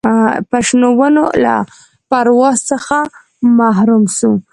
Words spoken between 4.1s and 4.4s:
سو